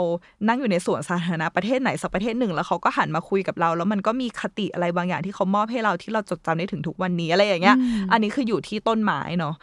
[0.47, 7.77] นั่งอยู่ในสวนสาธารณะประเทศไหนสักประเทศหนึ่ง แล้วเขาก็หันมาคุยกับเรา แล้วมันก็มีคติอะไรบางอย่างที่เขามอบให้เราที่เราจดจำได้ถึงทุกวันนี้อะไรอย่างเงี้ย
[8.11, 9.55] อันนี้คืออยู่ที่ต้นไม้เนาะ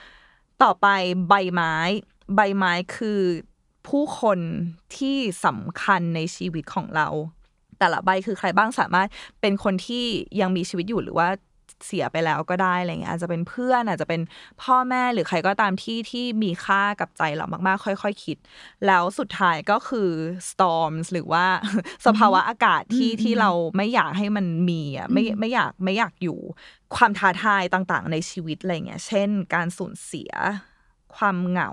[0.62, 0.88] ต่อไป
[1.28, 1.74] ใบไม้
[2.36, 3.20] ใบไม้คือ
[3.88, 4.38] ผู้คน
[4.96, 7.08] ที่สำคัญในชีวิตของเรา
[7.78, 9.08] แต่ละใบคือใครบ้างสามารถ
[9.40, 10.04] เป็นคนที่
[10.40, 11.28] ยังมีชีวิตอยู่หรือว่า
[11.86, 14.20] เสียไปแล้วก็ได้อะไรเงี้ยอาจจะเป็นเพื่อนอาจจะเป็น
[14.62, 18.38] พ่อแม่หรือใครก็ตามที่ที่มีค่ากับใจเรามากๆ ค่อยๆคคิด
[18.86, 20.10] แล้วสุดท้ายก็คือ
[20.50, 21.46] storms หรือว่า
[22.06, 26.38] สภาวะอากาศที่ที่เราไม่อยากให้มันมีอะไม่ไม่อยากไม่อยากอยู่
[26.94, 30.32] ความท้าทายต่างๆ ในชีวิตอะไรเงี้ยเช่น การสูญเสีย
[31.16, 31.70] ความเหงา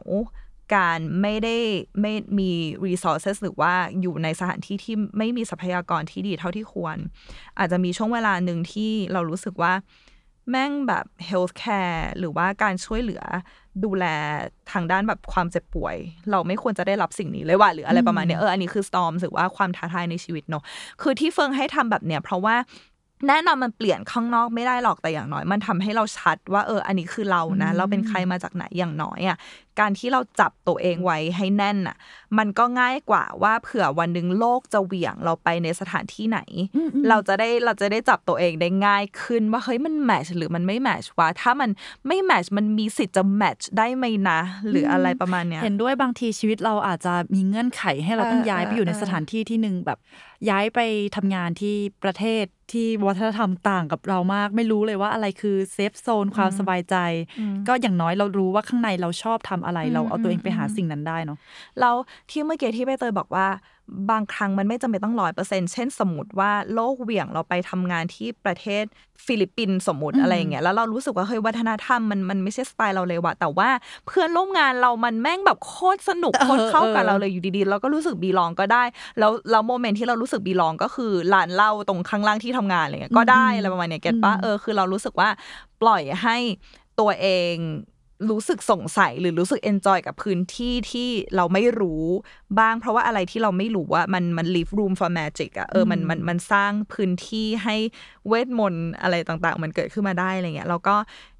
[0.76, 1.56] การไม่ได้
[2.02, 2.52] ไม่มี
[2.88, 6.98] resources หรือว่าอยู่ในสถานที่ที่ไม่มีทรัพยากรที่ดีเท่าที่ควร
[7.60, 9.74] อาจจะมีช่วงเวลาหนึ่งที่เรารู้สึกว่า
[10.50, 13.24] แม่งแบบ health care หรือว่าการช่วยเหลือ
[13.84, 14.06] ดูแล
[14.72, 15.96] ทางด้านแบบความเจ็บป่วย
[16.32, 20.64] เราไม่ควรจะได้รับสิ่งนี้เลยว่ะหรืออะไรประมาณเนี้ยเอออันนี้คือ storm หรือว่าความท้าทายในชีวิตเนาะ
[21.02, 22.56] คือที่เฟิงให้ทำแบบเนี้ยเพราะว่า
[23.28, 29.38] แน่นอนมันเปลี่ยนข้างนอกไม่ได้หรอกแต่อย่างน้อย มันทำให้เราชัดว่าเอออันนี้คือเรานะ เราเป็นใครมาจากไหนอย่างน้อยอะ
[29.80, 31.98] การที่เราจับตัวเองไว้ให้แน่นอะ
[32.38, 36.39] มันก็ง่ายกว่าว่าเผื่อวันหนึ่งโลกจะเหวี่ยงเราไปในสถานที่ไหน
[37.10, 41.70] เราจะได้เราจะได้จับตัวเองได้ง่ายขึ้นว่าเฮ้ยมันแมทช์หรือมันไม่แมทช์วะถ้ามัน
[42.08, 44.39] ไม่แมทช์มันมีสิทธิ์จะแมทช์ได้ไหมนะ
[44.70, 50.00] หรืออะไรประมาณเนี้ยเห็นด้วยบางทีชีวิตเราอาจจะมีเงื่อนไขให้เราต้องเออย้ายไปอยู่ในเออสถานที่ที่หนึ่งแบบ
[50.50, 50.80] ย้ายไป
[51.15, 56.96] ทำงานที่ประเทศที่วัฒนธรรมต่างกับเรามาก ไม่รู้เลยว่าอะไรคือ safe zone ความสบายใจ
[57.68, 61.38] ก็อย่างน้อยเรารู้ว่าข้างในเราชอบทำอะไร เราเอาตัวเองไปหาสิ่งนั้นได้เนาะ
[61.80, 61.96] แล้ว
[62.30, 63.48] ที่เมื่อกี้ที่ใบเตยบอกว่า
[64.12, 68.84] บางครั้งมันไม่จำเป็นต้องร้อยเปอร์เซ็นต์เช่นสมมติว่าโลกเหวี่ยงเราไปทำงานที่ประเทศ
[69.26, 73.70] ฟิลิปปินส์สมมติอะไรอย่างเงี้ยแล้วเรารู้สึกว่าเฮ้ยวัฒนธรรมมันมันไม่ใช่สไตล์เราเลยว่ะแต่ว่า
[74.06, 78.84] เพื่อนร่วมงานเรามันแม่งแบบโคตรสนุกเออโคตรเข้ากับเออเราเลยอยู่ดีๆเราก็รู้สึก belong ก็ได้
[79.20, 85.30] แล้วแล้วโมเมนต์ที่เรารู้สึก belong ก็คือร้านเหล้าตรงข้างล่างที่ทำงานอะไรเงี้ยก็ได้อะไรประมาณเนี้ย get ปะเออคือเรารู้สึกว่า
[85.82, 86.38] ปล่อยให้
[87.00, 87.56] ตัวเอง
[88.30, 92.04] รู้สึกสงสัยหรือรู้สึก enjoy กับพื้นที่ที่เราไม่รู้
[92.60, 97.76] บ้าง เพราะว่าอะไรที่เราไม่รู้ว่ามันมัน leave room for magic อะเออมันมันมันสร้างพื้นที่ให้
[98.28, 100.96] เวทมนต์อะไรต่างๆ มันเกิดขึ้นมาได้อะไรเงี้ยแล้วก็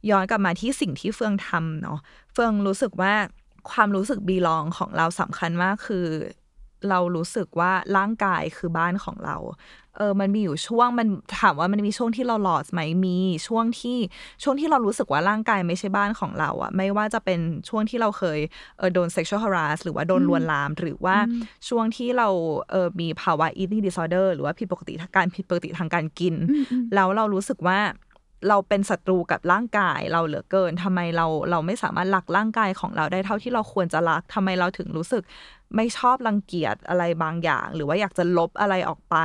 [0.10, 2.00] ย้อนกลับมาที่สิ่งที่เฟืองทำเนาะ
[2.34, 3.14] เฟืองรู้สึกว่า
[3.72, 6.06] ความรู้สึกบีลองของเราสำคัญมากคือ
[6.90, 9.38] เรารู้สึกว่าร่างกายคือบ้านของเรา
[10.00, 11.08] เออมันมีอยู่ช่วงมัน
[11.40, 13.98] ถามว่ามันมีช่วงที่เราหลอดไหมมีช่วงที่
[14.44, 18.40] ช่วงที่เรารู้สึกว่าร่างกายไม่ใช่บ้านของเราอะไม่ว่าจะเป็นช่วงที่เราเคย
[18.78, 21.16] เออโดน sexual harass หรือว่าโดนลวนลาม หรือว่า
[21.70, 22.28] ช่วงที่เรา
[22.72, 26.36] เออมีภาวะ eating disorder หรือว่าผิดปกติทางการผิดปกติทางการกิน
[26.96, 27.80] แล้วเรารู้สึกว่า
[28.50, 35.24] เราเป็นศัตรูกับร่างกายเราเหลือเกินทำไมเราเราไม่สามารถรักร่างกายของเราได้เท่าที่เราควรจะรักทำไมเราถึงรู้สึก
[35.76, 39.16] ไม่ชอบรังเกียจอะไรบางอย่าง หรือว่าอยากจะลบอะไรออกไป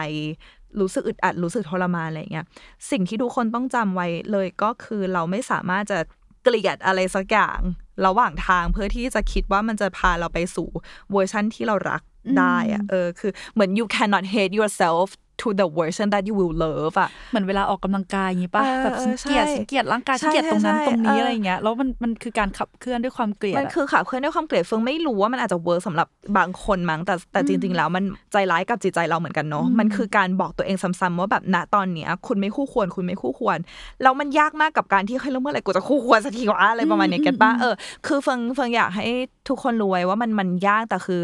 [0.80, 2.46] รู้สึกอึดอัดรู้สึกทรมานอะไรอย่างเงี้ย
[2.90, 5.98] สิ่งที่ทุกคนต้องจำไว้เลยก็คือเราไม่สามารถจะ
[6.42, 7.58] เกลียดอะไรสักอย่าง
[8.06, 10.68] ระหว่างทางเพื่อที่จะคิดว่ามันจะพาเราไปสู่
[11.12, 12.02] เวอร์ชั่นที่เรารัก
[12.38, 15.08] ได้อะเออคือเหมือน you cannot hate yourself
[15.40, 33.58] to the version that you will love อะเหมือนเวลาออกกำลังกายอย่างงี้ป่ะเออแบบฉันเกลียดใช่ฉันเกลียดร่างกายใช่ฉันเกลียดตรงนั้นใช่ตรงนี้เออออะไรอย่างเงี้ยแล้วมันมันคือการขับเคลื่อนด้วยความเกลียดมันอะคือขับเคลื่อนด้วยความเกลียดเฟิงไม่รู้ว่ามันอาจจะ work สำหรับบางคนมั้งแต่แต่จริง ๆ แล้วมันใจร้ายกับจิตใจเราเหมือนกันเนาะมันคือการบอกตัวเองซ้ำๆว่าแบบณตอนเนี้ยคุณไม่คู่ควรคุณไม่คู่ควร
[34.02, 37.74] แล้วมันยากมากกับการที่เฮ้ยแล้วเมื่อไหร่กูจะคู่ควรสักทีวะอะไรประมาณเนี้ยเก็ตปะเออ
[38.06, 39.06] คือเฟิงเฟิงอยากให้
[39.48, 41.22] ทุกคนรู้ไว้ว่ามันมันยากแต่คือ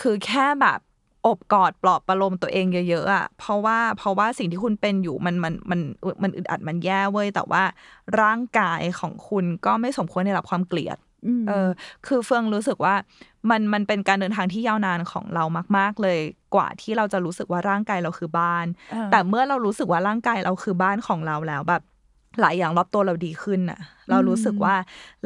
[0.00, 0.78] คือแค่แบบ
[1.26, 5.80] อบกอดปลอบประโลมตัวเองเยอะๆอะเพราะว่าเพราะว่าสิ่งที่คุณเป็นอยู่มันมันมัน
[6.22, 7.62] มันอึดอัดมันแย่เว้ยแต่ว่า
[8.20, 10.98] ร่างกายของคุณก็ไม่สมควรได้รับความเกลียด
[11.48, 11.68] เออ
[12.06, 12.94] คือเฟืองรู้สึกว่า
[13.50, 15.44] มันมันเป็นการเดินทางที่ยาวนานของเรา
[15.76, 16.18] มาก ๆ เลย
[16.54, 21.82] กว่าที่เราจะรู้สึกว่าร่างกายเราคือบ้านเออแต่เมื่อเรารู้สึกว่าร่างกายเราคือบ้านของเราแล้วแบบ
[22.40, 23.80] หลายอย่างรอบตัวเราดีขึ้นน่ะ
[24.10, 24.74] เรารู้สึกว่า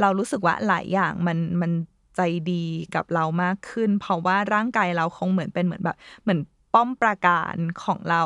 [0.01, 1.73] เรารู้สึกว่าหลายอย่างมันมัน
[2.17, 2.21] ใจ
[2.53, 6.41] ดีกับเรามากขึ้น เพราะว่าร่างกายเราคงเหมือนเป็นเหมือนแบบ เหมือน
[6.75, 8.23] ป้อมปราการของเรา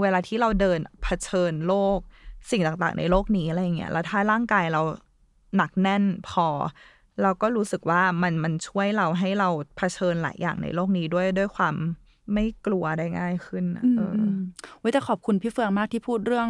[0.00, 1.98] เวลาที่เราเดินเผชิญโลก
[2.50, 4.82] สิ่งต่างๆ ในโลกนี้อะไรอย่างเงี้ยแล้วถ้าร่างกายเรา
[5.56, 6.46] หนักแน่นพอ
[7.22, 11.74] เราก็รู้สึกว่ามันมันช่วยเราให้เราเผชิญหลายอย่างในโลกนี้ด้วยด้วยความ
[12.32, 14.40] ไม่กลัวได้ง่ายขึ้นน่ะอืมเอออือม
[14.78, 16.48] เว้ยแต่ขอบคุณพี่เฟืองมากที่พูดเรื่อง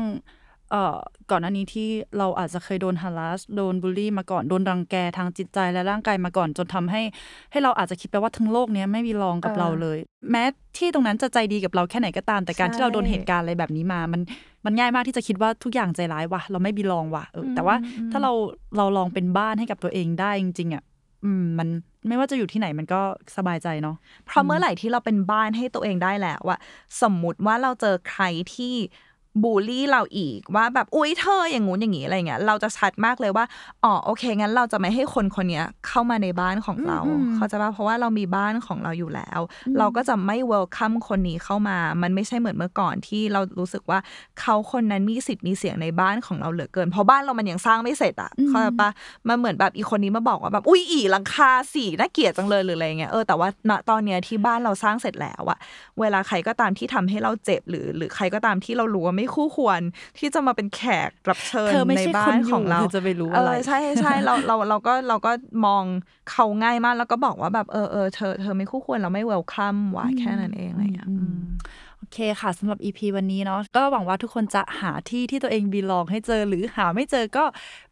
[0.70, 0.96] เอ่อ
[1.30, 7.02] ก่อนหน้านี้ที่เราอาจจะเคยโดนฮาร์สโดนบูลลี่มาก่อนโดนรังแกทางจิตใจและร่างกายมาก่อนจนทำให้
[7.50, 9.98] ให้เราอาจจะคิดไปว่าทั้งโลกเนี้ยไม่มีรองกับเออเราเลย
[10.30, 10.42] แม้
[10.78, 14.20] ที่ตรงนั้นจะใจดีกับเราแค่ไหนก็ตามแต่การใช่ ที่เราโดนเหตุการณ์อะไรแบบนี้มา มัน
[14.64, 17.76] มันง่ายมากที่จะคิดว่าทุกอย่างใจร้ายว่ะเราไม่บีลองว่ะเอออแต่ว่า
[18.12, 18.32] ถ้าเรา
[18.76, 20.82] เราลองเป็นบ้านให้กับตัวเองได้จริงๆอะ
[21.24, 21.68] อืมมัน
[22.08, 23.00] ไม่ว่าจะอยู่ที่ไหนมันก็
[23.36, 26.58] สบายใจเนาะ เพราะเมื่อไหร่ที่เราเป็นบ้านให้ตัวเองได้แล้วอะ
[27.02, 28.74] สมมุติว่าเราเจอใครที่
[29.42, 33.44] บูลลี่เราอีกว่าแบบอุ้ยเธออย่างงู้นอย่างงี้อะไรเงี้ยเราจะชัดมากเลยว่า
[33.84, 39.40] อ๋อโอเคงั้นเราจะไม่ให้คนคนเนี้ยเข้ามาในบ้านของเราอืมเขาใจะว่าเพราะว่าเรามีบ้านของเราอยู่แล้ว
[39.78, 43.98] เราก็จะไม่ welcome คนนี้เข้ามา มันไม่ใช่เหมือนเมื่อก่อนที่เรารู้สึกว่า
[44.40, 48.90] เขาคนนั้นมีสิทธิ์มีเสียงในบ้านของเราเหลือเกิน เพราะบ้านเรามันยังสร้างไม่เสร็จอะอืมเข้าใจปะ
[49.28, 55.58] มันเหมือนแบบอีกคนนี้มาบอกว่าแบบอุ้ยอีหลังคาสีน่าเกลียดจังเลยหรืออะไรเงี้ยเออแต่ว่าณตอนเนี้ยที่บ้านเราสร้างเสร็จแล้วอะ
[56.00, 59.80] เวลาใครก็ตามที่ทำให้เราเจ็บหรือ หรือใครก็ตามที่เรารู้ว่าไม่คู่ควร
[60.18, 65.32] ที่จะมาเป็นแขกรับเชิญเธอไม่ในใช่บ้าคนนอยู่ของเราเธอจะไปรู้เออะไรอใช่ใช่เราเราเราก็เราก็
[65.66, 65.84] มอง
[66.30, 71.42] เขาง่ายมากแล้วก็บอกว่าแบบเออเออเธอเธอไม่คู่ควรเราไม่ welcome ว่ะแค่นั้นเองอะไรอย่างเงี้ยอืมอืม
[71.98, 77.44] โอเคค่ะสำหรับ EP วันนี้เนาะก็หวังว่าทุกคนจะหาที่ที่ตัวเอง belong ให้เจอหรือหาไม่เจอก็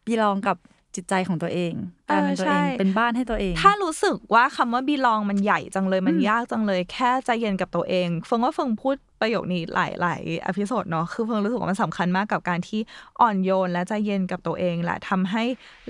[0.05, 0.57] belong กับ
[0.95, 1.73] จิตใจของตัวเอง
[2.09, 12.79] แปลเป็นตัวเองใช่เป็นบ้านให้ตัวเอง ถ้ารู้สึกว่าคำว่า belong มันใหญ่จังเลยมันยากจังเลย แค่ใจเย็นกับตัวเองเฟิงว่าเฟิงพูดประโยคนี้หลายหลาย episode เนาะคือเฟิงรู้สึกว่ามันสำคัญมากกับการที่
[13.21, 15.43] อ่อนโยนและใจเย็นกับตัวเองแหละทำให้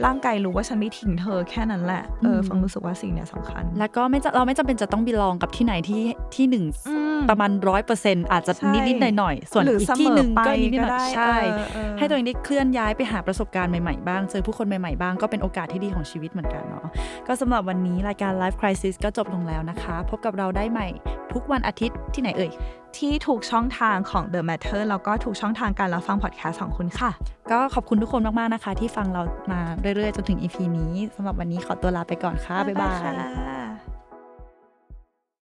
[0.05, 6.01] ร่างกายรู้ว่าฉันไม่ทิ้งเธอแค่นั้นแหละเออมเฟิงรู้สึกว่าสิ่งเนี้ยสำคัญ แล้วก็ไม่จะเราไม่จำเป็นจะต้องบีลองกับที่ไหนที่
[6.35, 16.85] ที่หนึ่งอืมประมาณร้อยเปอร์เซ็นต์อาจจะใช่นิดนิดหน่อยหน่อยๆส่วนหรืออีกเสมอที่หนึ่งก็ไปนิดนิดหน่ก็อได้ยใช่เออเออให้ตัวเองได้เคลื่อนย้ายไปหาประสบการณ์ใหม่ๆบ้างเจอผู้คนใหม่ๆบ้างก็เป็นโอกาสที่ดีของชีวิตเหมือนกันเนาะ
[17.27, 20.87] ก็สำหรับวันนี้รายการ Life Crisis ก็จบลงแล้วนะคะ พบกับเราได้ใหม่
[21.33, 22.51] ทุกวันอาทิตย์ที่ไหนเอ่ย
[22.97, 27.11] ที่ถูกช่องทางของ The Matter แล้วก็ถูกช่องทางการรับฟังพอดแคสต์ของคุณค่ะ
[27.51, 29.61] ก็ขอบคุณทุกคนมาก ๆ นะคะ ที่ฟังเรามา
[29.95, 33.98] เรื่อย ๆ จนถึง EP นี้สำหรับวันนี้ขอตัวลาไปก่อนค่ะ บ๊ายบาย